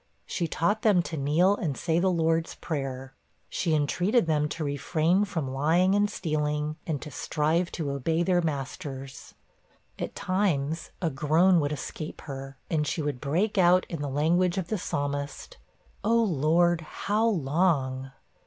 She 0.25 0.47
taught 0.47 0.81
them 0.81 1.03
to 1.03 1.15
kneel 1.15 1.55
and 1.55 1.77
say 1.77 1.99
the 1.99 2.09
Lord's 2.09 2.55
Prayer. 2.55 3.13
She 3.49 3.75
entreated 3.75 4.25
them 4.25 4.49
to 4.49 4.63
refrain 4.63 5.25
from 5.25 5.53
lying 5.53 5.93
and 5.93 6.09
stealing, 6.09 6.75
and 6.87 6.99
to 7.03 7.11
strive 7.11 7.71
to 7.73 7.91
obey 7.91 8.23
their 8.23 8.41
masters. 8.41 9.35
At 9.99 10.15
times, 10.15 10.89
a 11.03 11.11
groan 11.11 11.59
would 11.59 11.71
escape 11.71 12.21
her, 12.21 12.57
and 12.67 12.87
she 12.87 13.03
would 13.03 13.21
break 13.21 13.59
out 13.59 13.85
in 13.89 14.01
the 14.01 14.09
language 14.09 14.57
of 14.57 14.69
the 14.69 14.79
Psalmist 14.79 15.57
'Oh 16.03 16.23
Lord, 16.23 16.81
how 16.81 17.27
long?' 17.27 18.09